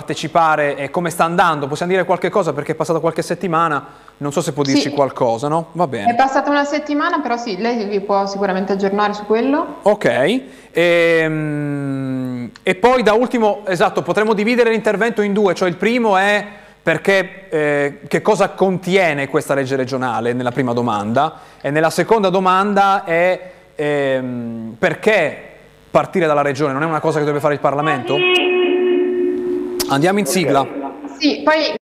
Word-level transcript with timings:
partecipare 0.00 0.76
e 0.76 0.88
come 0.88 1.10
sta 1.10 1.24
andando? 1.24 1.66
Possiamo 1.66 1.90
dire 1.90 2.04
qualche 2.04 2.30
cosa 2.30 2.52
perché 2.52 2.72
è 2.72 2.74
passata 2.76 3.00
qualche 3.00 3.22
settimana, 3.22 3.84
non 4.18 4.30
so 4.30 4.40
se 4.40 4.52
può 4.52 4.62
dirci 4.62 4.82
Sì. 4.82 4.90
qualcosa, 4.90 5.48
no? 5.48 5.70
Va 5.72 5.88
bene. 5.88 6.12
È 6.12 6.14
passata 6.14 6.48
una 6.48 6.62
settimana, 6.62 7.18
però 7.18 7.36
sì, 7.36 7.56
lei 7.56 7.84
vi 7.86 7.98
può 7.98 8.24
sicuramente 8.24 8.70
aggiornare 8.74 9.14
su 9.14 9.26
quello. 9.26 9.78
Ok, 9.82 10.42
ehm, 10.70 12.50
e 12.62 12.74
poi 12.76 13.02
da 13.02 13.14
ultimo, 13.14 13.62
esatto, 13.66 14.02
potremmo 14.02 14.32
dividere 14.32 14.70
l'intervento 14.70 15.22
in 15.22 15.32
due, 15.32 15.54
cioè 15.56 15.68
il 15.68 15.74
primo 15.74 16.16
è 16.16 16.46
perché, 16.80 17.48
eh, 17.48 17.98
che 18.06 18.22
cosa 18.22 18.50
contiene 18.50 19.26
questa 19.26 19.54
legge 19.54 19.74
regionale 19.74 20.32
nella 20.32 20.52
prima 20.52 20.72
domanda 20.72 21.34
e 21.60 21.70
nella 21.72 21.90
seconda 21.90 22.28
domanda 22.28 23.02
è 23.02 23.50
ehm, 23.74 24.76
perché 24.78 25.48
partire 25.90 26.28
dalla 26.28 26.42
regione 26.42 26.72
non 26.74 26.84
è 26.84 26.86
una 26.86 27.00
cosa 27.00 27.18
che 27.18 27.24
deve 27.24 27.40
fare 27.40 27.54
il 27.54 27.60
Parlamento? 27.60 28.14
Andiamo 29.90 30.20
in 30.20 30.26
sigla. 30.26 30.64
Sì, 31.18 31.42
poi 31.42 31.74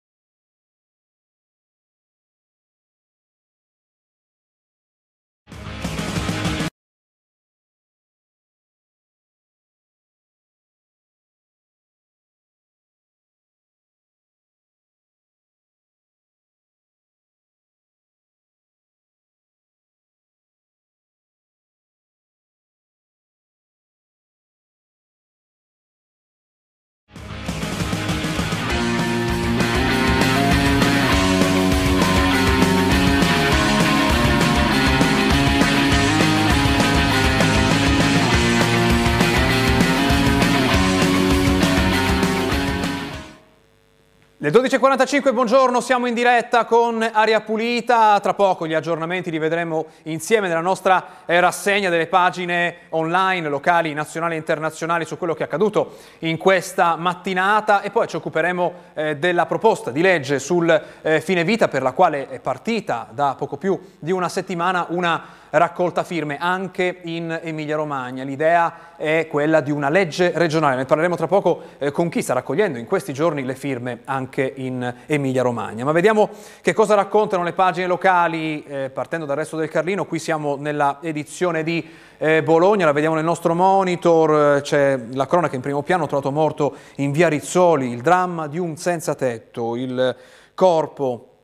Le 44.47 44.53
12.45, 44.53 45.33
buongiorno, 45.33 45.81
siamo 45.81 46.05
in 46.05 46.13
diretta 46.13 46.63
con 46.63 47.05
Aria 47.11 47.41
Pulita, 47.41 48.17
tra 48.21 48.33
poco 48.33 48.65
gli 48.65 48.73
aggiornamenti 48.73 49.29
li 49.29 49.39
vedremo 49.39 49.87
insieme 50.03 50.47
nella 50.47 50.61
nostra 50.61 51.05
eh, 51.25 51.37
rassegna 51.41 51.89
delle 51.89 52.07
pagine 52.07 52.75
online, 52.91 53.49
locali, 53.49 53.93
nazionali 53.93 54.35
e 54.35 54.37
internazionali 54.37 55.03
su 55.03 55.17
quello 55.17 55.33
che 55.33 55.41
è 55.41 55.47
accaduto 55.47 55.97
in 56.19 56.37
questa 56.37 56.95
mattinata. 56.95 57.81
E 57.81 57.91
poi 57.91 58.07
ci 58.07 58.15
occuperemo 58.15 58.73
eh, 58.93 59.17
della 59.17 59.45
proposta 59.47 59.91
di 59.91 59.99
legge 59.99 60.39
sul 60.39 60.81
eh, 61.01 61.19
fine 61.19 61.43
vita 61.43 61.67
per 61.67 61.81
la 61.81 61.91
quale 61.91 62.29
è 62.29 62.39
partita 62.39 63.09
da 63.11 63.35
poco 63.37 63.57
più 63.57 63.77
di 63.99 64.13
una 64.13 64.29
settimana 64.29 64.85
una 64.91 65.45
raccolta 65.51 66.03
firme 66.03 66.37
anche 66.39 66.99
in 67.03 67.39
Emilia 67.41 67.75
Romagna. 67.75 68.23
L'idea 68.23 68.95
è 68.97 69.27
quella 69.29 69.61
di 69.61 69.71
una 69.71 69.89
legge 69.89 70.31
regionale, 70.35 70.75
ne 70.75 70.85
parleremo 70.85 71.15
tra 71.15 71.27
poco 71.27 71.61
eh, 71.77 71.91
con 71.91 72.09
chi 72.09 72.21
sta 72.21 72.33
raccogliendo 72.33 72.77
in 72.77 72.85
questi 72.85 73.13
giorni 73.13 73.43
le 73.43 73.55
firme 73.55 74.01
anche 74.05 74.51
in 74.55 74.93
Emilia 75.05 75.43
Romagna. 75.43 75.85
Ma 75.85 75.91
vediamo 75.91 76.29
che 76.61 76.73
cosa 76.73 76.95
raccontano 76.95 77.43
le 77.43 77.53
pagine 77.53 77.87
locali 77.87 78.63
eh, 78.63 78.89
partendo 78.89 79.25
dal 79.25 79.37
resto 79.37 79.57
del 79.57 79.69
Carlino. 79.69 80.05
Qui 80.05 80.19
siamo 80.19 80.55
nella 80.55 80.99
edizione 81.01 81.63
di 81.63 81.87
eh, 82.17 82.43
Bologna, 82.43 82.85
la 82.85 82.91
vediamo 82.91 83.15
nel 83.15 83.23
nostro 83.23 83.53
monitor, 83.53 84.61
c'è 84.61 84.99
la 85.13 85.27
cronaca 85.27 85.55
in 85.55 85.61
primo 85.61 85.83
piano, 85.83 86.07
trovato 86.07 86.31
morto 86.31 86.75
in 86.95 87.11
via 87.11 87.27
Rizzoli, 87.27 87.91
il 87.91 88.01
dramma 88.01 88.47
di 88.47 88.57
un 88.57 88.75
senza 88.75 89.15
tetto, 89.15 89.75
il 89.75 90.15
corpo 90.53 91.36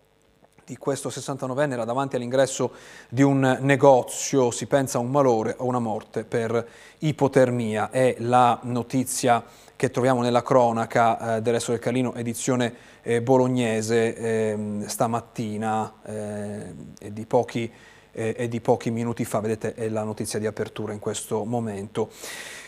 di 0.66 0.78
questo 0.78 1.10
69enne 1.10 1.74
era 1.74 1.86
davanti 1.86 2.16
all'ingresso 2.16 2.72
di 3.10 3.22
un 3.22 3.58
negozio, 3.62 4.52
si 4.52 4.66
pensa 4.66 4.98
a 4.98 5.02
un 5.02 5.12
malore 5.12 5.56
o 5.58 5.66
una 5.66 5.80
morte 5.80 6.24
per 6.24 6.68
ipotermia. 7.00 7.90
È 7.90 8.16
la 8.20 8.60
notizia 8.64 9.44
che 9.76 9.90
troviamo 9.92 10.22
nella 10.22 10.42
cronaca 10.44 11.38
eh, 11.38 11.42
del 11.42 11.54
Resto 11.54 11.72
del 11.72 11.80
Carlino, 11.80 12.14
edizione 12.16 12.74
eh, 13.02 13.22
bolognese, 13.22 14.16
ehm, 14.16 14.86
stamattina 14.86 15.94
eh, 16.06 16.74
e 17.00 17.12
di 17.12 17.26
pochi 17.26 17.72
eh, 18.14 18.36
e 18.38 18.48
di 18.48 18.62
pochi 18.62 18.92
minuti 18.92 19.26
fa, 19.26 19.40
vedete 19.40 19.74
è 19.74 19.90
la 19.90 20.04
notizia 20.04 20.40
di 20.40 20.46
apertura 20.46 20.94
in 20.94 21.00
questo 21.00 21.44
momento. 21.44 22.10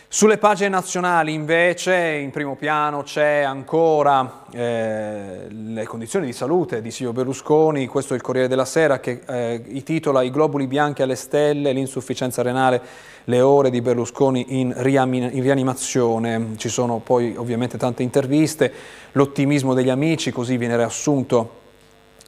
Sulle 0.08 0.38
pagine 0.38 0.70
nazionali 0.70 1.34
invece 1.34 1.96
in 1.96 2.30
primo 2.30 2.56
piano 2.56 3.02
c'è 3.02 3.42
ancora 3.42 4.46
eh, 4.52 5.48
le 5.50 5.84
condizioni 5.86 6.28
di 6.28 6.32
salute 6.32 6.82
di 6.82 6.92
Silvio 6.92 7.12
Berlusconi, 7.12 7.88
questo 7.88 8.14
è 8.14 8.16
il 8.16 8.22
Corriere 8.22 8.48
della 8.48 8.66
Sera 8.66 9.00
che 9.00 9.22
eh, 9.28 9.84
titola 9.84 10.22
I 10.22 10.30
globuli 10.30 10.68
bianchi 10.68 11.02
alle 11.02 11.16
stelle, 11.16 11.74
l'insufficienza 11.74 12.44
renale, 12.44 12.82
le 13.26 13.42
ore 13.42 13.72
di 13.72 13.82
Berlusconi 13.82 14.60
in, 14.60 14.74
in 14.78 15.42
rianimazione, 15.42 16.52
ci 16.58 16.70
sono 16.70 17.00
poi 17.00 17.36
ovviamente 17.36 17.78
tante 17.78 18.04
interviste, 18.04 18.72
l'ottimismo 19.14 19.74
degli 19.74 19.90
amici, 19.90 20.32
così 20.32 20.56
viene 20.56 20.78
riassunto 20.78 21.64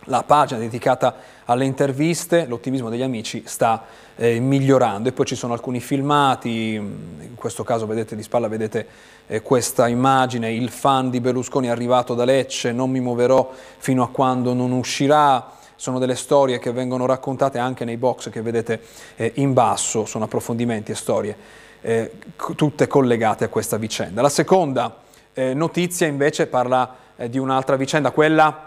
la 0.07 0.23
pagina 0.23 0.59
dedicata 0.59 1.16
alle 1.45 1.63
interviste, 1.63 2.45
l'ottimismo 2.45 2.90
degli 2.90 3.01
amici 3.01 3.44
sta 3.45 3.85
eh, 4.16 4.40
migliorando. 4.40 5.09
E 5.09 5.12
poi 5.13 5.25
ci 5.25 5.35
sono 5.35 5.53
alcuni 5.53 5.79
filmati, 5.79 6.73
in 6.73 7.35
questo 7.35 7.63
caso 7.63 7.85
vedete 7.85 8.16
di 8.16 8.23
spalla 8.23 8.47
vedete 8.47 8.88
eh, 9.28 9.41
questa 9.41 9.88
immagine, 9.88 10.51
il 10.51 10.69
fan 10.69 11.09
di 11.09 11.19
Berlusconi 11.19 11.67
è 11.67 11.69
arrivato 11.69 12.13
da 12.13 12.25
Lecce, 12.25 12.72
non 12.72 12.90
mi 12.90 13.00
muoverò 13.00 13.51
fino 13.78 14.03
a 14.03 14.09
quando 14.09 14.53
non 14.53 14.72
uscirà, 14.72 15.51
sono 15.75 16.00
delle 16.00 16.16
storie 16.16 16.59
che 16.59 16.72
vengono 16.72 17.06
raccontate 17.06 17.59
anche 17.59 17.85
nei 17.85 17.97
box 17.97 18.29
che 18.29 18.41
vedete 18.41 18.81
eh, 19.16 19.31
in 19.35 19.53
basso, 19.53 20.06
sono 20.06 20.23
approfondimenti 20.23 20.91
e 20.91 20.96
storie 20.96 21.35
eh, 21.81 22.12
tutte 22.56 22.88
collegate 22.88 23.46
a 23.46 23.47
questa 23.50 23.78
vicenda. 23.78 24.22
La 24.22 24.29
seconda 24.29 24.97
eh, 25.34 25.53
notizia 25.53 26.07
invece 26.07 26.47
parla 26.47 26.96
eh, 27.16 27.29
di 27.29 27.38
un'altra 27.38 27.75
vicenda, 27.75 28.12
quella 28.12 28.66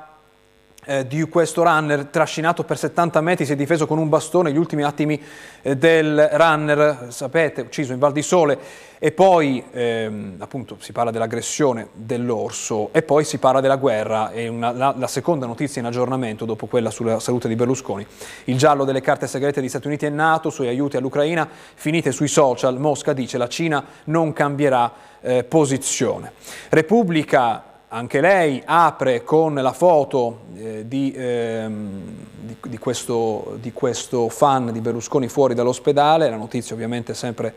eh, 0.90 1.06
di 1.06 1.22
questo 1.28 1.62
runner 1.62 2.06
trascinato 2.06 2.64
per 2.64 2.76
70 2.76 3.20
metri, 3.20 3.46
si 3.46 3.52
è 3.52 3.56
difeso 3.56 3.86
con 3.86 3.98
un 3.98 4.08
bastone, 4.08 4.50
gli 4.50 4.56
ultimi 4.56 4.82
attimi 4.82 5.22
eh, 5.62 5.76
del 5.76 6.28
runner, 6.32 7.06
sapete, 7.10 7.60
ucciso 7.60 7.92
in 7.92 8.00
Val 8.00 8.10
di 8.10 8.22
Sole, 8.22 8.58
e 8.98 9.12
poi 9.12 9.62
ehm, 9.70 10.34
appunto 10.38 10.76
si 10.80 10.90
parla 10.90 11.12
dell'aggressione 11.12 11.90
dell'orso 11.92 12.88
e 12.90 13.02
poi 13.02 13.24
si 13.24 13.38
parla 13.38 13.60
della 13.60 13.76
guerra, 13.76 14.32
è 14.32 14.48
una, 14.48 14.72
la, 14.72 14.92
la, 14.98 15.06
seconda 15.06 15.46
notizia 15.46 15.80
in 15.80 15.86
aggiornamento 15.86 16.44
dopo 16.44 16.66
quella 16.66 16.90
sulla 16.90 17.20
salute 17.20 17.46
di 17.46 17.54
Berlusconi. 17.54 18.04
Il 18.44 18.58
giallo 18.58 18.84
delle 18.84 19.00
carte 19.00 19.28
segrete 19.28 19.60
di 19.60 19.68
Stati 19.68 19.86
Uniti 19.86 20.06
e 20.06 20.10
Nato 20.10 20.50
sui 20.50 20.66
aiuti 20.66 20.96
all'Ucraina, 20.96 21.48
finite 21.74 22.10
sui 22.10 22.28
social, 22.28 22.80
Mosca 22.80 23.12
dice 23.12 23.38
la 23.38 23.48
Cina 23.48 23.82
non 24.06 24.32
cambierà 24.32 24.92
eh, 25.20 25.44
posizione. 25.44 26.32
Repubblica 26.68 27.69
anche 27.92 28.20
lei 28.20 28.62
apre 28.64 29.24
con 29.24 29.54
la 29.54 29.72
foto 29.72 30.42
eh, 30.54 30.86
di, 30.86 31.12
ehm, 31.16 32.02
di, 32.38 32.56
di, 32.68 32.78
questo, 32.78 33.56
di, 33.60 33.72
questo, 33.72 34.28
fan 34.28 34.70
di 34.70 34.80
Berlusconi 34.80 35.26
fuori 35.26 35.54
dall'ospedale, 35.54 36.30
la 36.30 36.36
notizia 36.36 36.74
ovviamente 36.74 37.14
sempre, 37.14 37.52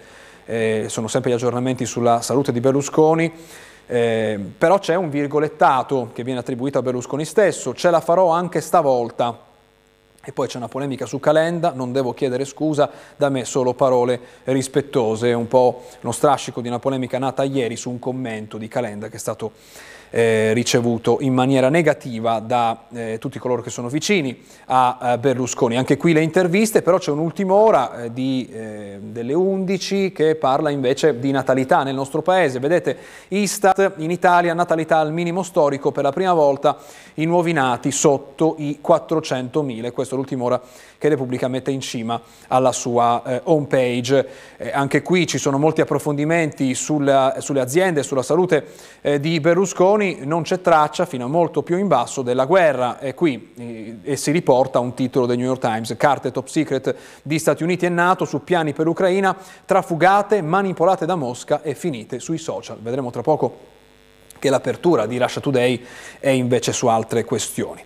eh, 0.46 0.86
sono 0.88 1.08
sempre 1.08 1.30
gli 1.30 1.34
aggiornamenti 1.36 1.86
sulla 1.86 2.22
salute 2.22 2.52
di 2.52 2.60
Berlusconi, 2.60 3.32
eh, 3.86 4.40
però 4.58 4.80
c'è 4.80 4.96
un 4.96 5.12
virgolettato 5.12 6.10
che 6.14 6.24
viene 6.24 6.40
attribuito 6.40 6.80
a 6.80 6.82
Berlusconi 6.82 7.26
stesso, 7.26 7.76
ce 7.76 7.92
la 7.92 8.02
farò 8.02 8.30
anche 8.30 8.60
stavolta. 8.60 9.52
E 10.26 10.32
poi 10.32 10.48
c'è 10.48 10.56
una 10.56 10.70
polemica 10.70 11.06
su 11.06 11.20
Calenda, 11.20 11.74
non 11.76 11.92
devo 11.92 12.14
chiedere 12.14 12.46
scusa, 12.46 12.90
da 13.18 13.28
me 13.28 13.44
solo 13.44 13.74
parole 13.74 14.18
rispettose, 14.46 15.34
un 15.34 15.50
po' 15.50 15.84
uno 16.00 16.14
strascico 16.14 16.62
di 16.62 16.70
una 16.70 16.80
polemica 16.80 17.20
nata 17.20 17.44
ieri 17.44 17.76
su 17.76 17.90
un 17.90 18.00
commento 18.00 18.58
di 18.58 18.70
Calenda 18.70 19.10
che 19.10 19.18
è 19.18 19.20
stato 19.20 19.52
eh, 20.16 20.53
ricevuto 20.53 21.18
in 21.22 21.34
maniera 21.34 21.69
negativa 21.69 22.38
da 22.38 22.83
eh, 22.94 23.18
tutti 23.19 23.39
coloro 23.39 23.63
che 23.63 23.71
sono 23.71 23.88
vicini 23.88 24.39
a, 24.65 24.98
a, 25.00 25.18
Berlusconi. 25.18 25.75
Anche 25.75 25.98
qui 25.98 26.13
le 26.13 26.21
interviste, 26.21 26.83
però 26.83 27.00
c'è 27.00 27.10
un'ultima 27.10 27.56
ora 27.56 28.04
eh, 28.04 28.13
di, 28.13 28.48
delle 28.48 29.33
11 29.33 30.12
che 30.12 30.36
parla 30.36 30.69
invece 30.69 31.19
di 31.19 31.31
natalità 31.31 31.81
nel 31.81 31.95
nostro 31.95 32.21
paese. 32.21 32.60
Vedete, 32.60 32.95
Istat 33.30 33.94
in 33.98 34.12
Italia 34.12 34.54
natalità 34.54 35.00
al 35.00 35.12
minimo 35.12 35.42
storico 35.42 35.92
per 35.92 36.04
la 36.04 36.12
prima 36.12 36.33
volta 36.33 36.77
i 37.16 37.25
nuovi 37.25 37.51
nati 37.51 37.92
sotto 37.92 38.56
i 38.59 38.80
400.000. 38.86 39.92
Questa 39.92 40.13
è 40.13 40.18
l'ultima 40.18 40.44
ora 40.44 40.62
che 40.98 41.09
Repubblica 41.09 41.48
mette 41.48 41.71
in 41.71 41.81
cima 41.81 42.21
alla 42.48 42.71
sua 42.71 43.21
eh, 43.25 43.42
home 43.44 43.68
page. 43.68 44.27
Eh, 44.57 44.71
anche 44.71 45.01
qui 45.01 45.27
ci 45.27 45.38
sono 45.38 45.57
molti 45.57 45.81
approfondimenti 45.81 46.74
sulla, 46.74 47.36
sulle 47.39 47.59
aziende, 47.59 48.04
sulla 48.04 48.21
salute 48.21 48.66
eh, 49.01 49.19
di 49.19 49.39
Berlusconi, 49.39 50.03
non 50.24 50.44
c'è 50.44 50.62
traccia 50.62 51.06
fino 51.06 51.26
a 51.26 51.28
molto 51.28 51.64
più 51.64 51.78
in 51.78 51.88
basso 51.88 52.22
della 52.22 52.46
guerra 52.46 53.00
e 53.00 53.14
qui 53.14 53.54
eh, 53.56 53.98
e 54.04 54.16
si 54.16 54.32
riporta 54.32 54.80
un 54.80 54.94
titolo 54.94 55.26
del 55.26 55.38
New 55.38 55.46
York 55.46 55.62
Times, 55.62 55.96
carte 55.98 56.32
top 56.32 56.48
secret 56.48 56.96
di 57.24 57.40
Stati 57.40 57.64
Uniti 57.64 57.86
e 57.86 57.90
Nato 57.90 58.26
su 58.26 58.44
piani 58.44 58.74
per 58.74 58.86
l'Ucraina, 58.86 59.36
trafugate, 59.66 60.42
manipolate 60.42 61.06
da 61.06 61.16
Mosca 61.16 61.62
e 61.62 61.76
finite 61.76 62.20
sui 62.20 62.38
social. 62.38 62.78
Vedremo 62.82 63.10
tra 63.10 63.22
poco 63.22 63.73
che 64.44 64.50
l'apertura 64.50 65.06
di 65.06 65.18
Russia 65.18 65.40
Today 65.40 65.81
è 66.19 66.28
invece 66.28 66.74
su 66.74 66.88
altre 66.88 67.24
questioni. 67.24 67.81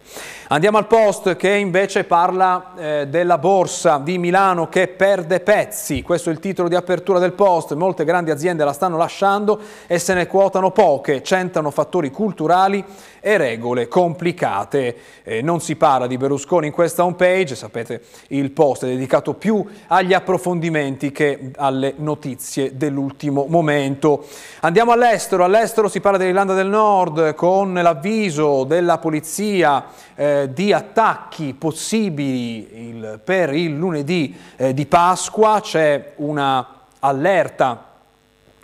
Andiamo 0.50 0.78
al 0.78 0.88
post 0.88 1.36
che 1.36 1.50
invece 1.50 2.06
parla 2.06 2.72
eh, 2.78 3.08
della 3.08 3.38
borsa 3.38 3.98
di 3.98 4.18
Milano 4.18 4.70
che 4.70 4.88
perde 4.88 5.42
pezzi, 5.42 6.02
questo 6.02 6.30
è 6.30 6.32
il 6.32 6.40
titolo 6.40 6.70
di 6.70 6.76
apertura 6.76 7.20
del 7.20 7.34
post, 7.34 7.74
molte 7.74 8.06
grandi 8.06 8.32
aziende 8.32 8.64
la 8.64 8.72
stanno 8.72 8.96
lasciando 8.96 9.60
e 9.88 10.00
se 10.00 10.14
ne 10.14 10.26
quotano 10.26 10.72
poche, 10.72 11.22
centrano 11.22 11.70
fattori 11.70 12.10
culturali 12.12 12.84
e 13.20 13.36
regole 13.36 13.90
complicate. 13.90 14.96
Eh, 15.24 15.42
non 15.42 15.60
si 15.60 15.76
parla 15.76 16.08
di 16.08 16.16
Berlusconi 16.16 16.68
in 16.68 16.72
questa 16.72 17.04
homepage, 17.04 17.54
sapete 17.54 18.02
il 18.30 18.52
post 18.52 18.86
è 18.86 18.88
dedicato 18.88 19.34
più 19.34 19.66
agli 19.88 20.14
approfondimenti 20.14 21.12
che 21.12 21.52
alle 21.58 21.94
notizie 21.98 22.78
dell'ultimo 22.78 23.48
momento. 23.50 24.26
Andiamo 24.62 24.94
all'estero, 24.94 25.44
all'estero 25.44 25.90
si 25.90 26.00
parla 26.00 26.18
dell'Irlanda 26.18 26.47
del 26.54 26.68
Nord 26.68 27.36
con 27.36 27.74
l'avviso 27.74 28.64
della 28.64 28.98
polizia 28.98 29.86
eh, 30.16 30.50
di 30.54 30.74
attacchi 30.74 31.54
possibili 31.54 32.90
il, 32.90 33.20
per 33.24 33.54
il 33.54 33.76
lunedì 33.76 34.36
eh, 34.56 34.74
di 34.74 34.86
Pasqua, 34.86 35.60
c'è 35.62 36.14
una 36.18 36.68
allerta 37.00 37.84
eh, 37.84 37.97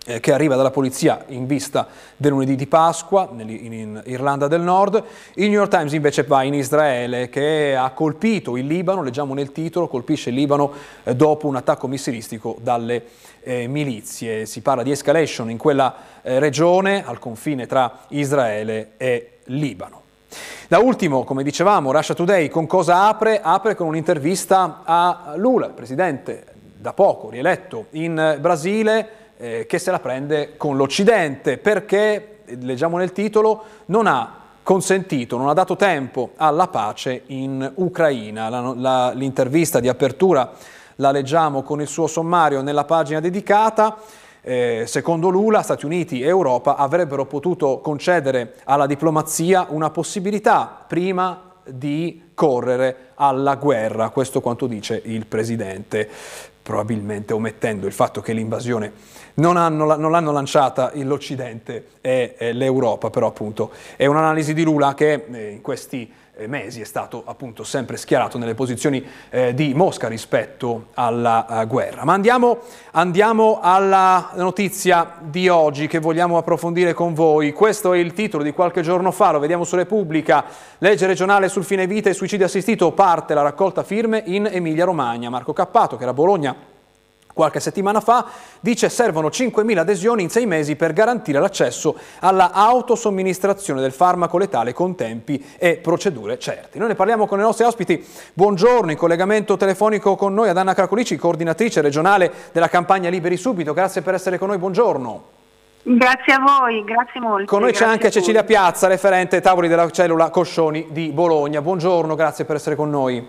che 0.04 0.34
arriva 0.34 0.56
dalla 0.56 0.72
polizia 0.72 1.24
in 1.28 1.46
vista 1.46 1.88
del 2.18 2.32
lunedì 2.32 2.56
di 2.56 2.68
Pasqua 2.68 3.30
in 3.38 4.02
Irlanda 4.06 4.48
del 4.48 4.62
Nord. 4.62 5.02
Il 5.36 5.50
New 5.50 5.60
York 5.60 5.70
Times 5.70 5.94
invece 5.94 6.24
va 6.24 6.44
in 6.44 6.54
Israele 6.54 7.30
che 7.30 7.74
ha 7.76 7.90
colpito 7.92 8.58
il 8.58 8.68
Libano, 8.68 9.02
leggiamo 9.02 9.34
nel 9.34 9.54
titolo, 9.54 9.88
colpisce 9.88 10.30
il 10.30 10.36
Libano 10.36 10.74
eh, 11.04 11.16
dopo 11.16 11.48
un 11.48 11.56
attacco 11.56 11.88
missilistico 11.88 12.58
dalle 12.62 13.04
eh, 13.44 13.68
milizie. 13.68 14.46
Si 14.46 14.62
parla 14.62 14.84
di 14.84 14.92
escalation 14.92 15.50
in 15.50 15.58
quella 15.58 15.96
eh, 16.22 16.38
regione 16.40 17.06
al 17.06 17.20
confine 17.20 17.66
tra 17.66 18.00
Israele 18.10 18.92
e 18.98 19.38
Libano. 19.46 20.02
Da 20.68 20.80
ultimo, 20.80 21.24
come 21.24 21.44
dicevamo, 21.44 21.92
Russia 21.92 22.16
Today 22.16 22.50
con 22.50 22.66
cosa 22.66 23.08
apre? 23.08 23.40
Apre 23.42 23.76
con 23.76 23.88
un'intervista 23.88 24.82
a 24.84 25.34
Lula, 25.38 25.70
presidente 25.70 26.46
da 26.76 26.92
poco 26.92 27.30
rieletto 27.30 27.86
in 27.92 28.38
Brasile, 28.42 29.23
eh, 29.44 29.66
che 29.66 29.78
se 29.78 29.92
la 29.92 30.00
prende 30.00 30.56
con 30.56 30.78
l'Occidente 30.78 31.58
perché, 31.58 32.44
leggiamo 32.62 32.96
nel 32.96 33.12
titolo, 33.12 33.64
non 33.88 34.08
ha 34.08 34.40
consentito, 34.64 35.36
non 35.36 35.50
ha 35.50 35.54
dato 35.54 35.76
tempo 35.76 36.32
alla 36.38 36.70
pace 36.70 37.24
in 37.28 37.70
Ucraina. 37.76 38.48
La, 38.48 38.74
la, 38.74 39.12
l'intervista 39.12 39.82
di 39.82 39.90
apertura 39.90 40.50
la 40.96 41.12
leggiamo 41.12 41.62
con 41.62 41.82
il 41.82 41.88
suo 41.88 42.08
sommario 42.08 42.62
nella 42.62 42.86
pagina 42.86 43.20
dedicata. 43.20 43.98
Eh, 44.42 44.86
secondo 44.88 45.28
Lula, 45.28 45.62
Stati 45.62 45.86
Uniti 45.86 46.22
e 46.22 46.28
Europa 46.28 46.78
avrebbero 46.78 47.26
potuto 47.26 47.80
concedere 47.80 48.56
alla 48.64 48.86
diplomazia 48.86 49.68
una 49.70 49.90
possibilità 49.90 50.86
prima 50.88 51.52
di 51.66 52.32
correre 52.34 53.12
alla 53.16 53.56
guerra, 53.56 54.10
questo 54.10 54.40
quanto 54.40 54.68
dice 54.68 55.02
il 55.04 55.26
Presidente, 55.26 56.10
probabilmente 56.62 57.34
omettendo 57.34 57.86
il 57.88 57.94
fatto 57.94 58.22
che 58.22 58.32
l'invasione 58.32 58.92
non, 59.36 59.58
hanno, 59.58 59.96
non 59.96 60.12
l'hanno 60.12 60.32
lanciata 60.32 60.92
l'Occidente 60.96 61.88
e, 62.02 62.36
l'Europa, 62.54 63.10
però 63.10 63.28
appunto 63.28 63.72
è 63.96 64.06
un'analisi 64.06 64.54
di 64.54 64.64
Lula 64.64 64.94
che 64.94 65.26
eh, 65.32 65.50
in 65.52 65.62
questi 65.62 66.12
eh, 66.36 66.48
mesi 66.48 66.82
è 66.82 66.84
stato 66.84 67.22
appunto 67.26 67.64
sempre 67.64 67.96
schierato 67.96 68.38
nelle 68.38 68.56
posizioni 68.56 69.06
eh, 69.30 69.54
di 69.54 69.74
Mosca 69.74 70.08
rispetto 70.08 70.88
alla 70.96 71.66
guerra. 71.68 72.06
Ma 72.06 72.14
andiamo, 72.14 72.60
andiamo, 72.92 73.60
alla 73.62 74.32
notizia 74.36 75.16
di 75.22 75.48
oggi 75.48 75.88
che 75.88 76.00
vogliamo 76.00 76.38
approfondire 76.38 76.94
con 76.94 77.14
voi. 77.14 77.52
Questo 77.54 77.94
è 77.94 77.98
il 77.98 78.14
titolo 78.14 78.44
di 78.44 78.52
qualche 78.52 78.82
giorno 78.82 79.12
fa, 79.12 79.32
lo 79.32 79.40
vediamo 79.40 79.64
su 79.64 79.76
Repubblica, 79.76 80.46
legge 80.80 81.06
regionale 81.06 81.50
sul 81.50 81.64
fine 81.64 81.88
vita 81.88 82.10
e 82.10 82.14
suicidio 82.14 82.46
assistito, 82.46 82.92
parte 82.92 83.34
la 83.34 83.42
raccolta 83.42 83.84
firme 83.84 84.24
in 84.26 84.48
Emilia 84.52 84.86
Romagna. 84.86 85.30
Marco 85.30 85.54
Cappato, 85.54 85.98
che 85.98 86.02
era 86.02 86.12
a 86.12 86.16
Bologna, 86.16 86.56
qualche 87.34 87.60
settimana 87.60 88.00
fa, 88.00 88.26
dice 88.60 88.90
servono 88.90 89.28
5.000 89.28 89.78
adesioni 89.78 90.24
in 90.24 90.30
sei 90.30 90.46
mesi 90.46 90.76
per 90.76 90.94
garantire 90.94 91.40
l'accesso 91.40 91.96
alla 92.20 92.52
autosomministrazione 92.52 93.82
del 93.82 93.92
farmaco 93.92 94.38
letale 94.38 94.74
con 94.74 94.96
tempi 94.96 95.44
e 95.58 95.78
procedure 95.78 96.40
certi. 96.40 96.78
Noi 96.80 96.90
ne 96.90 96.96
parliamo 96.96 97.26
con 97.26 97.40
i 97.40 97.42
nostri 97.42 97.66
ospiti. 97.66 98.06
Buongiorno, 98.34 98.92
in 98.92 98.98
collegamento 98.98 99.58
telefonico 99.58 100.16
con 100.16 100.34
noi 100.34 100.50
ad 100.50 100.58
Anna 100.58 100.74
Cracolici, 100.74 101.18
coordinatrice 101.18 101.82
regionale 101.82 102.32
della 102.52 102.70
campagna 102.70 103.10
Liberi 103.10 103.38
Subito. 103.38 103.74
Grazie 103.74 104.02
per 104.02 104.14
essere 104.14 104.38
con 104.38 104.50
noi, 104.50 104.58
buongiorno. 104.58 105.24
Grazie 105.86 106.34
a 106.34 106.40
voi, 106.40 106.82
grazie 106.86 107.20
molto. 107.20 107.46
Con 107.46 107.62
noi 107.62 107.74
c'è 107.74 107.84
anche 107.84 108.10
Cecilia 108.10 108.46
Piazza, 108.46 108.88
referente 108.88 109.42
tavoli 109.42 109.68
della 109.68 109.90
cellula 109.90 110.30
Coscioni 110.30 110.88
di 110.92 111.10
Bologna. 111.12 111.62
Buongiorno, 111.62 112.16
grazie 112.16 112.46
per 112.46 112.56
essere 112.56 112.78
con 112.78 112.90
noi. 112.90 113.28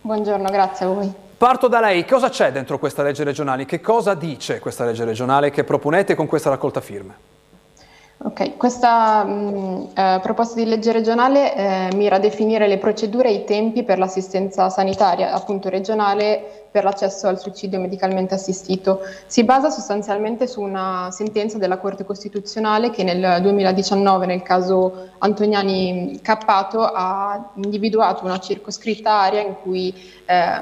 Buongiorno, 0.00 0.48
grazie 0.48 0.86
a 0.86 0.88
voi. 0.88 1.28
Parto 1.40 1.68
da 1.68 1.80
lei, 1.80 2.04
cosa 2.04 2.28
c'è 2.28 2.52
dentro 2.52 2.78
questa 2.78 3.02
legge 3.02 3.24
regionale? 3.24 3.64
Che 3.64 3.80
cosa 3.80 4.12
dice 4.12 4.58
questa 4.58 4.84
legge 4.84 5.06
regionale 5.06 5.48
che 5.48 5.64
proponete 5.64 6.14
con 6.14 6.26
questa 6.26 6.50
raccolta 6.50 6.82
firme? 6.82 7.39
Ok, 8.22 8.58
questa 8.58 9.24
mh, 9.24 9.92
eh, 9.94 10.20
proposta 10.22 10.54
di 10.56 10.66
legge 10.66 10.92
regionale 10.92 11.56
eh, 11.56 11.88
mira 11.96 12.16
a 12.16 12.18
definire 12.18 12.68
le 12.68 12.76
procedure 12.76 13.30
e 13.30 13.32
i 13.32 13.44
tempi 13.44 13.82
per 13.82 13.98
l'assistenza 13.98 14.68
sanitaria, 14.68 15.32
appunto 15.32 15.70
regionale, 15.70 16.66
per 16.70 16.84
l'accesso 16.84 17.28
al 17.28 17.40
suicidio 17.40 17.80
medicalmente 17.80 18.34
assistito. 18.34 19.00
Si 19.24 19.42
basa 19.42 19.70
sostanzialmente 19.70 20.46
su 20.46 20.60
una 20.60 21.08
sentenza 21.10 21.56
della 21.56 21.78
Corte 21.78 22.04
Costituzionale 22.04 22.90
che 22.90 23.04
nel 23.04 23.40
2019, 23.40 24.26
nel 24.26 24.42
caso 24.42 25.12
Antoniani 25.16 26.20
Cappato, 26.20 26.82
ha 26.82 27.52
individuato 27.54 28.26
una 28.26 28.38
circoscritta 28.38 29.12
area 29.12 29.40
in 29.40 29.54
cui 29.62 29.94
eh, 30.26 30.60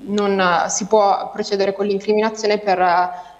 non 0.00 0.66
si 0.68 0.84
può 0.84 1.30
procedere 1.32 1.72
con 1.72 1.86
l'incriminazione 1.86 2.58
per 2.58 2.78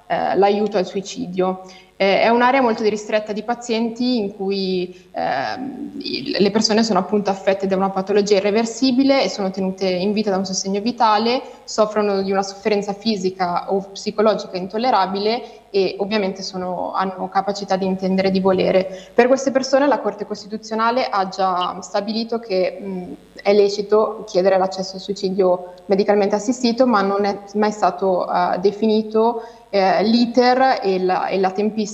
eh, 0.06 0.36
l'aiuto 0.36 0.78
al 0.78 0.86
suicidio. 0.86 1.60
Eh, 2.00 2.20
è 2.20 2.28
un'area 2.28 2.62
molto 2.62 2.84
ristretta 2.84 3.32
di 3.32 3.42
pazienti 3.42 4.18
in 4.18 4.36
cui 4.36 5.08
eh, 5.10 6.38
le 6.38 6.50
persone 6.52 6.84
sono 6.84 7.00
appunto 7.00 7.30
affette 7.30 7.66
da 7.66 7.74
una 7.74 7.90
patologia 7.90 8.36
irreversibile 8.36 9.24
e 9.24 9.28
sono 9.28 9.50
tenute 9.50 9.88
in 9.88 10.12
vita 10.12 10.30
da 10.30 10.36
un 10.36 10.46
sostegno 10.46 10.80
vitale, 10.80 11.42
soffrono 11.64 12.22
di 12.22 12.30
una 12.30 12.44
sofferenza 12.44 12.92
fisica 12.92 13.72
o 13.72 13.80
psicologica 13.90 14.56
intollerabile 14.56 15.66
e 15.70 15.96
ovviamente 15.98 16.42
sono, 16.42 16.92
hanno 16.92 17.28
capacità 17.28 17.74
di 17.74 17.86
intendere 17.86 18.28
e 18.28 18.30
di 18.30 18.38
volere. 18.38 19.10
Per 19.12 19.26
queste 19.26 19.50
persone 19.50 19.88
la 19.88 19.98
Corte 19.98 20.24
Costituzionale 20.24 21.08
ha 21.08 21.26
già 21.26 21.80
stabilito 21.80 22.38
che 22.38 22.78
mh, 22.80 23.02
è 23.42 23.52
lecito 23.52 24.22
chiedere 24.24 24.56
l'accesso 24.56 24.94
al 24.94 25.02
suicidio 25.02 25.74
medicalmente 25.86 26.36
assistito, 26.36 26.86
ma 26.86 27.02
non 27.02 27.24
è 27.24 27.40
mai 27.54 27.72
stato 27.72 28.24
uh, 28.24 28.58
definito 28.60 29.42
eh, 29.70 30.02
l'iter 30.02 30.80
e 30.82 30.98
la, 30.98 31.26
e 31.26 31.38
la 31.38 31.50
tempistica 31.50 31.87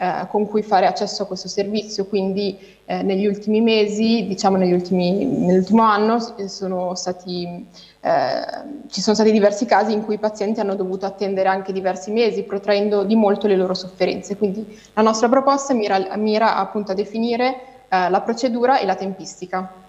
eh, 0.00 0.26
con 0.28 0.46
cui 0.46 0.62
fare 0.62 0.86
accesso 0.86 1.24
a 1.24 1.26
questo 1.26 1.48
servizio, 1.48 2.06
quindi 2.06 2.56
eh, 2.84 3.02
negli 3.02 3.26
ultimi 3.26 3.60
mesi, 3.60 4.26
diciamo 4.28 4.56
negli 4.56 4.72
ultimi, 4.72 5.24
nell'ultimo 5.24 5.82
anno, 5.82 6.18
sono 6.46 6.94
stati, 6.94 7.66
eh, 8.00 8.40
ci 8.88 9.00
sono 9.00 9.16
stati 9.16 9.32
diversi 9.32 9.66
casi 9.66 9.92
in 9.92 10.04
cui 10.04 10.14
i 10.14 10.18
pazienti 10.18 10.60
hanno 10.60 10.76
dovuto 10.76 11.04
attendere 11.04 11.48
anche 11.48 11.72
diversi 11.72 12.12
mesi, 12.12 12.44
protraendo 12.44 13.02
di 13.02 13.16
molto 13.16 13.48
le 13.48 13.56
loro 13.56 13.74
sofferenze. 13.74 14.36
Quindi 14.36 14.78
la 14.94 15.02
nostra 15.02 15.28
proposta 15.28 15.74
mira, 15.74 16.16
mira 16.16 16.56
appunto 16.56 16.92
a 16.92 16.94
definire 16.94 17.56
eh, 17.88 18.08
la 18.08 18.20
procedura 18.20 18.78
e 18.78 18.86
la 18.86 18.94
tempistica. 18.94 19.86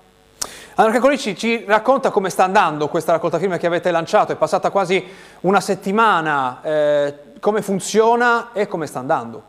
Andrea 0.75 1.01
Colici 1.01 1.35
ci 1.35 1.65
racconta 1.67 2.09
come 2.09 2.29
sta 2.29 2.45
andando 2.45 2.87
questa 2.87 3.11
raccolta 3.11 3.37
firme 3.37 3.57
che 3.57 3.67
avete 3.67 3.91
lanciato, 3.91 4.31
è 4.31 4.37
passata 4.37 4.69
quasi 4.71 5.03
una 5.41 5.59
settimana, 5.59 6.61
eh, 6.63 7.13
come 7.39 7.62
funziona 7.62 8.51
e 8.53 8.67
come 8.67 8.86
sta 8.86 9.00
andando? 9.00 9.43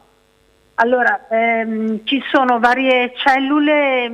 Allora, 0.83 1.27
ehm, 1.29 2.05
ci 2.05 2.23
sono 2.31 2.59
varie 2.59 3.13
cellule 3.15 4.05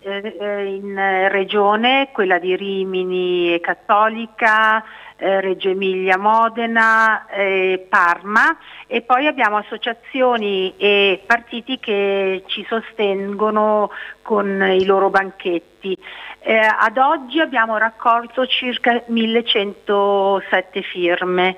eh, 0.00 0.36
eh 0.40 0.64
in 0.64 1.28
regione, 1.28 2.08
quella 2.12 2.38
di 2.38 2.56
Rimini 2.56 3.52
e 3.52 3.60
Cattolica, 3.60 4.82
eh, 5.16 5.40
Reggio 5.42 5.68
Emilia, 5.68 6.16
Modena, 6.16 7.26
eh, 7.26 7.86
Parma 7.88 8.56
e 8.86 9.02
poi 9.02 9.26
abbiamo 9.26 9.58
associazioni 9.58 10.74
e 10.78 11.22
partiti 11.26 11.78
che 11.78 12.44
ci 12.46 12.64
sostengono 12.66 13.90
con 14.22 14.62
i 14.62 14.86
loro 14.86 15.10
banchetti. 15.10 15.98
Eh, 16.40 16.56
ad 16.56 16.96
oggi 16.96 17.40
abbiamo 17.40 17.76
raccolto 17.76 18.46
circa 18.46 19.02
1107 19.06 20.80
firme. 20.82 21.56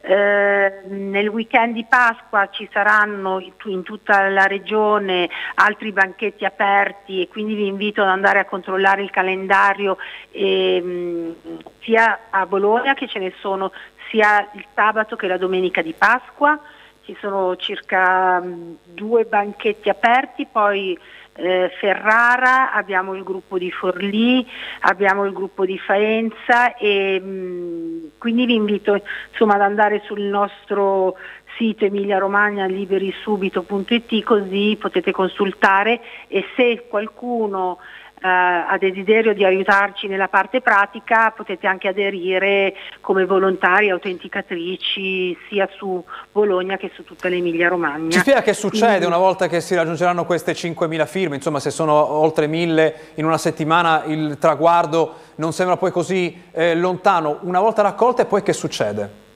Eh, 0.00 0.82
nel 0.86 1.26
weekend 1.26 1.74
di 1.74 1.84
Pasqua 1.84 2.48
ci 2.50 2.68
saranno 2.72 3.44
in 3.64 3.82
tutta 3.82 4.28
la 4.28 4.46
regione 4.46 5.28
altri 5.56 5.90
banchetti 5.90 6.44
aperti 6.44 7.20
e 7.20 7.28
quindi 7.28 7.54
vi 7.54 7.66
invito 7.66 8.02
ad 8.02 8.08
andare 8.08 8.38
a 8.38 8.44
controllare 8.44 9.02
il 9.02 9.10
calendario 9.10 9.98
eh, 10.30 11.34
sia 11.80 12.20
a 12.30 12.46
Bologna 12.46 12.94
che 12.94 13.08
ce 13.08 13.18
ne 13.18 13.32
sono 13.40 13.72
sia 14.08 14.48
il 14.54 14.64
sabato 14.72 15.16
che 15.16 15.26
la 15.26 15.36
domenica 15.36 15.82
di 15.82 15.94
Pasqua. 15.96 16.58
Ci 17.04 17.16
sono 17.20 17.56
circa 17.56 18.38
mh, 18.38 18.76
due 18.84 19.24
banchetti 19.24 19.88
aperti, 19.88 20.46
poi 20.46 20.98
eh, 21.38 21.70
Ferrara, 21.78 22.72
abbiamo 22.72 23.14
il 23.14 23.22
gruppo 23.22 23.58
di 23.58 23.70
Forlì, 23.70 24.46
abbiamo 24.80 25.24
il 25.24 25.32
gruppo 25.32 25.64
di 25.64 25.78
Faenza 25.78 26.74
e 26.76 27.20
mh, 27.20 28.10
quindi 28.18 28.44
vi 28.46 28.54
invito 28.54 29.00
insomma, 29.30 29.54
ad 29.54 29.60
andare 29.60 30.02
sul 30.04 30.22
nostro 30.22 31.16
sito 31.56 31.84
emilia-romagna 31.84 32.66
liberisubito.it 32.66 34.22
così 34.22 34.76
potete 34.78 35.12
consultare 35.12 36.00
e 36.28 36.44
se 36.56 36.86
qualcuno 36.88 37.78
ha 38.20 38.76
desiderio 38.78 39.34
di 39.34 39.44
aiutarci 39.44 40.06
nella 40.06 40.28
parte 40.28 40.60
pratica 40.60 41.30
potete 41.30 41.66
anche 41.66 41.88
aderire 41.88 42.74
come 43.00 43.24
volontari 43.24 43.90
autenticatrici 43.90 45.36
sia 45.48 45.68
su 45.76 46.02
Bologna 46.32 46.76
che 46.76 46.90
su 46.94 47.04
tutta 47.04 47.28
l'Emilia 47.28 47.68
Romagna. 47.68 48.10
Ci 48.10 48.18
spiega 48.20 48.42
che 48.42 48.54
succede 48.54 49.06
una 49.06 49.18
volta 49.18 49.46
che 49.48 49.60
si 49.60 49.74
raggiungeranno 49.74 50.24
queste 50.24 50.52
5.000 50.52 51.06
firme, 51.06 51.36
insomma 51.36 51.60
se 51.60 51.70
sono 51.70 51.92
oltre 51.92 52.46
1.000 52.46 52.92
in 53.14 53.24
una 53.24 53.38
settimana 53.38 54.04
il 54.06 54.36
traguardo 54.38 55.14
non 55.36 55.52
sembra 55.52 55.76
poi 55.76 55.90
così 55.90 56.42
eh, 56.52 56.74
lontano, 56.74 57.38
una 57.42 57.60
volta 57.60 57.82
raccolte 57.82 58.24
poi 58.24 58.42
che 58.42 58.52
succede? 58.52 59.26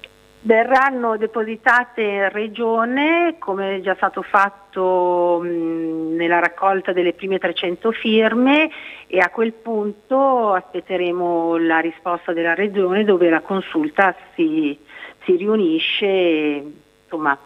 Verranno 0.45 1.17
depositate 1.17 2.03
in 2.03 2.29
regione, 2.31 3.37
come 3.39 3.77
è 3.77 3.81
già 3.81 3.95
stato 3.95 4.23
fatto 4.23 5.39
mh, 5.41 6.17
nella 6.17 6.41
raccolta 6.41 6.93
delle 6.93 7.13
prime 7.13 7.39
300 7.39 7.93
firme 7.93 8.69
e 9.07 9.21
a 9.21 9.31
quel 9.31 9.53
punto 9.53 10.53
aspetteremo 10.53 11.59
la 11.59 11.79
risposta 11.79 12.33
della 12.33 12.55
regione 12.55 13.05
dove 13.05 13.31
la 13.31 13.41
consulta 13.41 14.17
si, 14.35 14.77
si 15.25 15.37
riunisce 15.37 16.07
e, 16.07 16.73
insomma, 17.05 17.39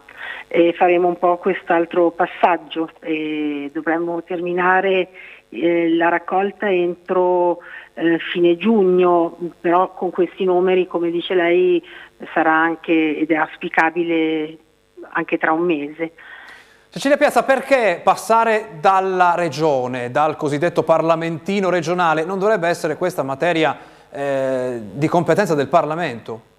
e 0.47 0.73
faremo 0.73 1.07
un 1.07 1.19
po' 1.19 1.37
quest'altro 1.37 2.09
passaggio. 2.09 2.89
E 3.01 3.69
dovremmo 3.71 4.23
terminare 4.23 5.09
eh, 5.49 5.89
la 5.89 6.09
raccolta 6.09 6.71
entro 6.71 7.59
eh, 7.93 8.17
fine 8.31 8.57
giugno, 8.57 9.37
però 9.59 9.93
con 9.93 10.09
questi 10.09 10.43
numeri, 10.45 10.87
come 10.87 11.09
dice 11.11 11.33
lei, 11.35 11.83
sarà 12.33 12.53
anche 12.53 13.17
ed 13.17 13.31
è 13.31 13.35
auspicabile 13.35 14.57
anche 15.11 15.37
tra 15.37 15.51
un 15.51 15.61
mese. 15.61 16.11
Cecilia 16.89 17.17
Piazza, 17.17 17.43
perché 17.43 17.99
passare 18.03 18.77
dalla 18.79 19.35
regione, 19.35 20.09
dal 20.09 20.35
cosiddetto 20.35 20.83
parlamentino 20.83 21.69
regionale, 21.69 22.23
non 22.23 22.39
dovrebbe 22.39 22.67
essere 22.67 22.97
questa 22.97 23.23
materia 23.23 23.77
eh, 24.09 24.79
di 24.93 25.07
competenza 25.07 25.53
del 25.53 25.67
Parlamento? 25.67 26.55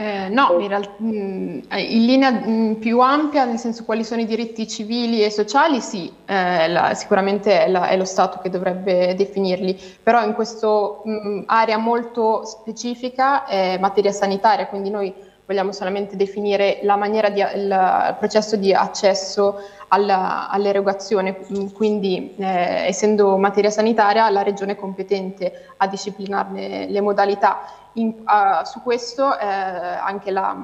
Eh, 0.00 0.28
no, 0.28 0.56
in, 0.60 0.68
real- 0.68 0.94
mm, 1.02 1.58
in 1.72 2.04
linea 2.04 2.30
mm, 2.30 2.74
più 2.74 3.00
ampia, 3.00 3.44
nel 3.44 3.58
senso 3.58 3.84
quali 3.84 4.04
sono 4.04 4.20
i 4.20 4.26
diritti 4.26 4.68
civili 4.68 5.24
e 5.24 5.30
sociali, 5.30 5.80
sì, 5.80 6.08
eh, 6.24 6.68
la, 6.68 6.94
sicuramente 6.94 7.64
è, 7.64 7.68
la, 7.68 7.88
è, 7.88 7.96
lo 7.96 8.04
Stato 8.04 8.38
che 8.38 8.48
dovrebbe 8.48 9.16
definirli, 9.16 9.76
però 10.00 10.22
in 10.22 10.34
questa 10.34 10.68
mm, 10.68 11.42
area 11.46 11.78
molto 11.78 12.44
specifica 12.44 13.44
è 13.44 13.76
materia 13.80 14.12
sanitaria, 14.12 14.68
quindi 14.68 14.88
noi 14.88 15.12
vogliamo 15.48 15.72
solamente 15.72 16.14
definire 16.14 16.80
la 16.82 16.96
maniera 16.96 17.30
di, 17.30 17.40
il 17.40 18.16
processo 18.18 18.56
di 18.56 18.74
accesso 18.74 19.58
alla, 19.88 20.50
all'erogazione, 20.50 21.38
quindi 21.72 22.34
eh, 22.36 22.84
essendo 22.86 23.38
materia 23.38 23.70
sanitaria 23.70 24.28
la 24.28 24.42
regione 24.42 24.72
è 24.72 24.76
competente 24.76 25.68
a 25.78 25.86
disciplinarne 25.86 26.88
le 26.88 27.00
modalità 27.00 27.60
in, 27.94 28.08
uh, 28.08 28.62
su 28.64 28.82
questo 28.82 29.38
eh, 29.38 29.46
anche 29.46 30.30
la, 30.30 30.54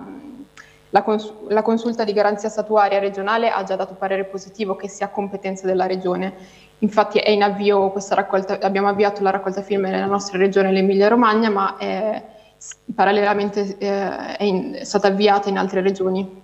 la, 0.90 1.02
cons- 1.02 1.32
la, 1.48 1.62
consulta 1.62 2.04
di 2.04 2.12
garanzia 2.12 2.50
statuaria 2.50 2.98
regionale 2.98 3.48
ha 3.48 3.62
già 3.64 3.76
dato 3.76 3.94
parere 3.94 4.24
positivo 4.24 4.76
che 4.76 4.88
sia 4.88 5.08
competenza 5.08 5.66
della 5.66 5.86
regione. 5.86 6.34
Infatti 6.80 7.18
è 7.20 7.30
in 7.30 7.42
avvio 7.42 7.88
questa 7.90 8.14
raccolta, 8.14 8.58
abbiamo 8.60 8.88
avviato 8.88 9.22
la 9.22 9.30
raccolta 9.30 9.62
firme 9.62 9.88
nella 9.88 10.04
nostra 10.04 10.36
regione, 10.36 10.70
l'Emilia 10.70 11.08
Romagna, 11.08 11.48
ma 11.48 11.78
è, 11.78 12.22
parallelamente 12.94 13.76
eh, 13.78 14.36
è, 14.36 14.42
in, 14.44 14.74
è 14.74 14.84
stata 14.84 15.08
avviata 15.08 15.48
in 15.48 15.58
altre 15.58 15.80
regioni. 15.80 16.42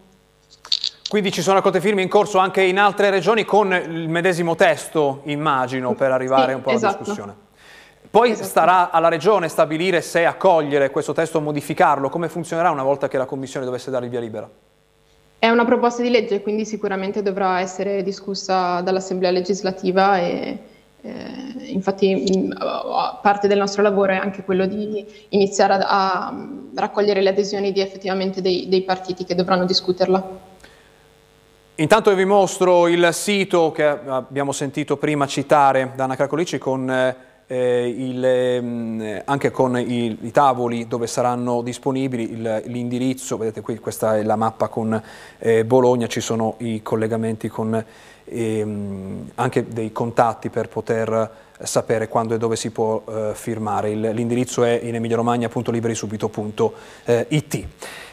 Quindi 1.08 1.32
ci 1.32 1.42
sono 1.42 1.56
raccolte 1.56 1.80
firme 1.80 2.02
in 2.02 2.08
corso 2.08 2.38
anche 2.38 2.62
in 2.62 2.78
altre 2.78 3.10
regioni 3.10 3.44
con 3.44 3.72
il 3.72 4.08
medesimo 4.08 4.54
testo, 4.54 5.22
immagino, 5.24 5.94
per 5.94 6.12
arrivare 6.12 6.50
sì, 6.50 6.54
un 6.54 6.62
po' 6.62 6.68
alla 6.68 6.78
esatto. 6.78 6.98
discussione. 6.98 7.34
Poi 8.10 8.30
esatto. 8.30 8.48
starà 8.48 8.90
alla 8.90 9.08
Regione 9.08 9.48
stabilire 9.48 10.00
se 10.02 10.24
accogliere 10.24 10.90
questo 10.90 11.12
testo 11.12 11.38
o 11.38 11.40
modificarlo. 11.40 12.08
Come 12.08 12.28
funzionerà 12.28 12.70
una 12.70 12.82
volta 12.82 13.08
che 13.08 13.18
la 13.18 13.24
Commissione 13.24 13.64
dovesse 13.64 13.90
dare 13.90 14.04
il 14.04 14.10
via 14.10 14.20
libera? 14.20 14.48
È 15.38 15.48
una 15.48 15.64
proposta 15.64 16.02
di 16.02 16.10
legge, 16.10 16.42
quindi 16.42 16.64
sicuramente 16.64 17.22
dovrà 17.22 17.60
essere 17.60 18.02
discussa 18.02 18.80
dall'Assemblea 18.80 19.30
legislativa 19.30 20.18
e 20.18 20.58
eh, 21.02 21.70
infatti 21.72 22.52
parte 23.22 23.48
del 23.48 23.58
nostro 23.58 23.82
lavoro 23.82 24.12
è 24.12 24.16
anche 24.16 24.44
quello 24.44 24.66
di 24.66 25.04
iniziare 25.30 25.74
a, 25.74 26.26
a 26.26 26.48
raccogliere 26.74 27.22
le 27.22 27.30
adesioni 27.30 27.72
di 27.72 27.80
effettivamente 27.80 28.40
dei, 28.40 28.68
dei 28.68 28.82
partiti 28.82 29.24
che 29.24 29.34
dovranno 29.34 29.64
discuterla. 29.64 30.48
Intanto 31.76 32.14
vi 32.14 32.26
mostro 32.26 32.88
il 32.88 33.08
sito 33.12 33.72
che 33.72 33.86
abbiamo 33.86 34.52
sentito 34.52 34.98
prima 34.98 35.26
citare 35.26 35.92
da 35.96 36.04
Anna 36.04 36.16
Cracolici 36.16 36.58
con 36.58 36.86
eh, 37.50 37.56
eh, 37.56 37.88
il, 37.88 38.24
ehm, 38.24 39.22
anche 39.24 39.50
con 39.50 39.76
i, 39.76 40.16
i, 40.20 40.30
tavoli 40.30 40.86
dove 40.86 41.08
saranno 41.08 41.62
disponibili 41.62 42.36
l'indirizzo, 42.36 43.36
vedete 43.36 43.60
qui 43.60 43.76
questa 43.78 44.18
è 44.18 44.22
la 44.22 44.36
mappa 44.36 44.68
con 44.68 45.02
eh, 45.38 45.64
Bologna, 45.64 46.06
ci 46.06 46.20
sono 46.20 46.54
i 46.58 46.80
collegamenti 46.80 47.48
con 47.48 47.84
ehm, 48.24 49.30
anche 49.34 49.66
dei 49.66 49.90
contatti 49.90 50.48
per 50.48 50.68
poter 50.68 51.28
sapere 51.62 52.06
quando 52.06 52.34
e 52.34 52.38
dove 52.38 52.54
si 52.54 52.70
può 52.70 53.02
eh, 53.04 53.32
firmare. 53.34 53.92
l'indirizzo 53.94 54.62
è 54.62 54.78
in 54.82 54.94
emiliaromagna.liberisubito.it. 54.94 57.66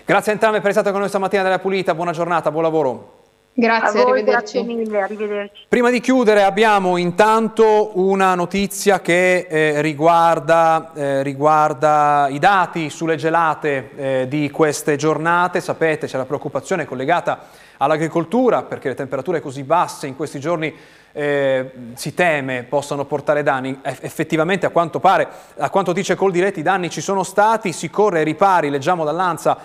Grazie 0.04 0.32
a 0.32 0.34
entrambi 0.34 0.60
per 0.60 0.70
essere 0.70 0.72
state 0.72 0.92
con 0.92 1.00
noi 1.00 1.10
stamattina 1.10 1.44
della 1.44 1.60
Pulita, 1.60 1.94
buona 1.94 2.12
giornata, 2.12 2.50
buon 2.50 2.64
lavoro. 2.64 3.17
Grazie, 3.60 4.04
voi, 4.04 4.12
arrivederci. 4.12 4.62
Grazie 4.62 4.76
mille, 4.76 5.02
arrivederci. 5.02 5.66
Prima 5.68 5.90
di 5.90 6.00
chiudere 6.00 6.44
abbiamo 6.44 6.96
intanto 6.98 7.90
una 7.96 8.36
notizia 8.36 9.02
che 9.02 9.48
eh, 9.50 9.82
riguarda, 9.82 10.92
eh, 10.94 11.24
riguarda, 11.24 12.28
i 12.30 12.38
dati 12.38 12.92
sulle 12.92 13.16
gelate 13.16 13.90
eh, 13.96 14.28
di 14.28 14.52
queste 14.52 14.96
giornate. 14.96 15.60
Sapete 15.60 16.06
c'è 16.06 16.18
la 16.18 16.26
preoccupazione 16.26 16.86
collegata 16.86 17.46
all'agricoltura 17.78 18.62
perché 18.62 18.90
le 18.90 18.96
temperature 18.96 19.42
così 19.42 19.64
basse 19.64 20.06
in 20.06 20.16
questi 20.16 20.40
giorni 20.40 20.72
eh, 21.12 21.72
si 21.96 22.14
teme 22.14 22.62
possano 22.62 23.06
portare 23.06 23.42
danni. 23.42 23.80
Effettivamente 23.82 24.68
a 24.68 24.70
quanto 24.70 25.00
pare, 25.00 25.28
a 25.58 25.72
quanto 25.72 25.94
dice 25.94 26.14
Coldiretti, 26.14 26.60
i 26.60 26.64
danni 26.64 26.92
ci 26.92 27.02
sono 27.02 27.24
stati, 27.24 27.74
si 27.74 27.90
corre 27.90 28.20
ai 28.20 28.26
ripari, 28.26 28.70
leggiamo 28.70 29.04
dall'Anza 29.04 29.58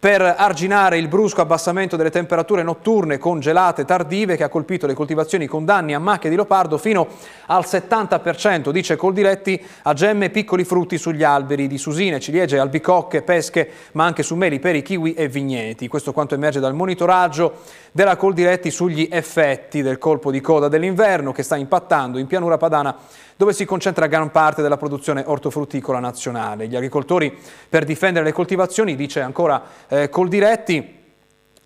per 0.00 0.22
arginare 0.22 0.96
il 0.96 1.08
brusco 1.08 1.42
abbassamento 1.42 1.94
delle 1.94 2.10
temperature 2.10 2.62
notturne 2.62 3.18
congelate 3.18 3.84
tardive 3.84 4.34
che 4.34 4.44
ha 4.44 4.48
colpito 4.48 4.86
le 4.86 4.94
coltivazioni 4.94 5.46
con 5.46 5.66
danni 5.66 5.92
a 5.92 5.98
macchie 5.98 6.30
di 6.30 6.36
leopardo 6.36 6.78
fino 6.78 7.06
al 7.44 7.64
70%, 7.66 8.70
dice 8.70 8.96
Coldiretti, 8.96 9.62
a 9.82 9.92
gemme 9.92 10.30
piccoli 10.30 10.64
frutti 10.64 10.96
sugli 10.96 11.22
alberi 11.22 11.66
di 11.66 11.76
susine, 11.76 12.18
ciliegie, 12.18 12.58
albicocche, 12.58 13.20
pesche, 13.20 13.70
ma 13.92 14.06
anche 14.06 14.22
su 14.22 14.36
meli, 14.36 14.58
peri, 14.58 14.80
kiwi 14.80 15.12
e 15.12 15.28
vigneti. 15.28 15.86
Questo 15.86 16.14
quanto 16.14 16.34
emerge 16.34 16.60
dal 16.60 16.74
monitoraggio 16.74 17.58
della 17.92 18.16
Coldiretti 18.16 18.70
sugli 18.70 19.06
effetti 19.10 19.82
del 19.82 19.98
colpo 19.98 20.30
di 20.30 20.40
coda 20.40 20.68
dell'inverno 20.68 21.32
che 21.32 21.42
sta 21.42 21.56
impattando 21.56 22.16
in 22.16 22.26
pianura 22.26 22.56
padana 22.56 22.96
dove 23.40 23.54
si 23.54 23.64
concentra 23.64 24.06
gran 24.06 24.30
parte 24.30 24.60
della 24.60 24.76
produzione 24.76 25.22
ortofrutticola 25.24 25.98
nazionale. 25.98 26.68
Gli 26.68 26.76
agricoltori 26.76 27.34
per 27.70 27.86
difendere 27.86 28.22
le 28.22 28.32
coltivazioni, 28.32 28.94
dice 28.94 29.22
ancora 29.22 29.62
eh, 29.88 30.10
Coldiretti, 30.10 30.98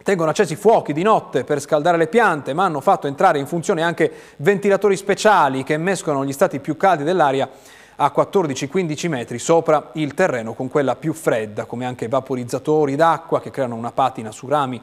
tengono 0.01 0.31
accesi 0.31 0.55
fuochi 0.55 0.93
di 0.93 1.03
notte 1.03 1.43
per 1.43 1.59
scaldare 1.59 1.97
le 1.97 2.07
piante, 2.07 2.55
ma 2.55 2.63
hanno 2.63 2.81
fatto 2.81 3.09
entrare 3.09 3.41
in 3.41 3.49
funzione 3.49 3.83
anche 3.83 4.13
ventilatori 4.37 4.97
speciali 4.97 5.65
che 5.65 5.77
mescolano 5.77 6.25
gli 6.25 6.33
stati 6.33 6.61
più 6.61 6.77
caldi 6.77 7.03
dell'aria 7.03 7.51
a 7.97 8.13
14-15 8.15 9.09
metri 9.09 9.41
sopra 9.41 9.91
il 9.95 10.15
terreno 10.15 10.53
con 10.53 10.69
quella 10.69 10.95
più 10.95 11.13
fredda, 11.13 11.65
come 11.65 11.87
anche 11.87 12.07
vaporizzatori 12.07 12.95
d'acqua 12.95 13.41
che 13.41 13.51
creano 13.51 13.75
una 13.75 13.91
patina 13.91 14.31
su 14.31 14.47
rami 14.47 14.81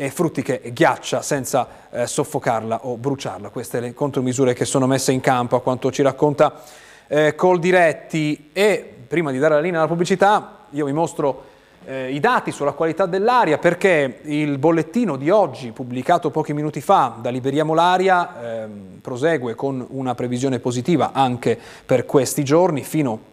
e 0.00 0.08
frutti 0.08 0.40
che 0.40 0.62
ghiaccia 0.72 1.20
senza 1.20 1.68
eh, 1.90 2.06
soffocarla 2.06 2.86
o 2.86 2.96
bruciarla. 2.96 3.50
Queste 3.50 3.80
le 3.80 3.92
contromisure 3.92 4.54
che 4.54 4.64
sono 4.64 4.86
messe 4.86 5.12
in 5.12 5.20
campo 5.20 5.56
a 5.56 5.60
quanto 5.60 5.92
ci 5.92 6.00
racconta 6.00 6.62
eh, 7.06 7.34
Coldiretti 7.34 8.48
e 8.54 8.94
prima 9.06 9.30
di 9.30 9.38
dare 9.38 9.56
la 9.56 9.60
linea 9.60 9.80
alla 9.80 9.88
pubblicità 9.88 10.64
io 10.70 10.86
vi 10.86 10.92
mostro 10.92 11.44
eh, 11.84 12.14
i 12.14 12.18
dati 12.18 12.50
sulla 12.50 12.72
qualità 12.72 13.04
dell'aria 13.04 13.58
perché 13.58 14.20
il 14.22 14.56
bollettino 14.56 15.16
di 15.16 15.28
oggi 15.28 15.70
pubblicato 15.72 16.30
pochi 16.30 16.54
minuti 16.54 16.80
fa 16.80 17.16
da 17.20 17.28
Liberiamo 17.28 17.74
l'Aria 17.74 18.62
ehm, 18.62 19.00
prosegue 19.02 19.54
con 19.54 19.84
una 19.90 20.14
previsione 20.14 20.60
positiva 20.60 21.10
anche 21.12 21.58
per 21.84 22.06
questi 22.06 22.42
giorni 22.42 22.84
fino 22.84 23.29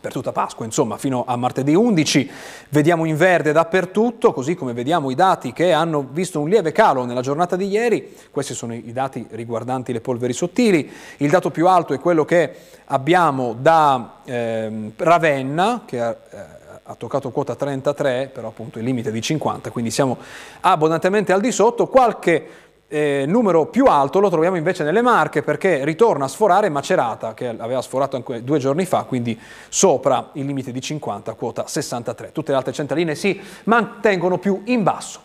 per 0.00 0.12
tutta 0.12 0.32
Pasqua, 0.32 0.64
insomma, 0.64 0.96
fino 0.96 1.24
a 1.26 1.36
martedì 1.36 1.74
11. 1.74 2.30
Vediamo 2.70 3.04
in 3.04 3.16
verde 3.16 3.52
dappertutto, 3.52 4.32
così 4.32 4.54
come 4.54 4.72
vediamo 4.72 5.10
i 5.10 5.14
dati 5.14 5.52
che 5.52 5.72
hanno 5.72 6.06
visto 6.10 6.40
un 6.40 6.48
lieve 6.48 6.72
calo 6.72 7.04
nella 7.04 7.20
giornata 7.20 7.56
di 7.56 7.66
ieri. 7.66 8.14
Questi 8.30 8.54
sono 8.54 8.74
i 8.74 8.92
dati 8.92 9.26
riguardanti 9.30 9.92
le 9.92 10.00
polveri 10.00 10.32
sottili. 10.32 10.90
Il 11.18 11.30
dato 11.30 11.50
più 11.50 11.66
alto 11.66 11.94
è 11.94 11.98
quello 11.98 12.24
che 12.24 12.54
abbiamo 12.86 13.54
da 13.58 14.20
eh, 14.24 14.92
Ravenna, 14.96 15.82
che 15.84 16.00
ha, 16.00 16.16
eh, 16.30 16.36
ha 16.82 16.94
toccato 16.94 17.30
quota 17.30 17.54
33, 17.54 18.30
però 18.32 18.48
appunto 18.48 18.78
il 18.78 18.84
limite 18.84 19.10
è 19.10 19.12
di 19.12 19.20
50, 19.20 19.70
quindi 19.70 19.90
siamo 19.90 20.16
abbondantemente 20.60 21.32
al 21.32 21.40
di 21.40 21.52
sotto. 21.52 21.86
Qualche 21.86 22.67
eh, 22.88 23.24
numero 23.26 23.66
più 23.66 23.84
alto 23.84 24.18
lo 24.18 24.30
troviamo 24.30 24.56
invece 24.56 24.82
nelle 24.82 25.02
Marche 25.02 25.42
perché 25.42 25.84
ritorna 25.84 26.24
a 26.24 26.28
sforare 26.28 26.70
Macerata 26.70 27.34
che 27.34 27.48
aveva 27.48 27.82
sforato 27.82 28.16
anche 28.16 28.42
due 28.42 28.58
giorni 28.58 28.86
fa, 28.86 29.04
quindi 29.04 29.38
sopra 29.68 30.30
il 30.32 30.46
limite 30.46 30.72
di 30.72 30.80
50, 30.80 31.34
quota 31.34 31.66
63. 31.66 32.32
Tutte 32.32 32.50
le 32.50 32.56
altre 32.56 32.72
centraline 32.72 33.14
si 33.14 33.38
mantengono 33.64 34.38
più 34.38 34.62
in 34.64 34.82
basso. 34.82 35.20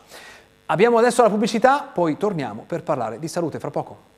Abbiamo 0.67 0.97
adesso 0.97 1.21
la 1.21 1.29
pubblicità, 1.29 1.89
poi 1.93 2.17
torniamo 2.17 2.63
per 2.67 2.83
parlare 2.83 3.19
di 3.19 3.27
salute 3.27 3.59
fra 3.59 3.69
poco. 3.69 4.12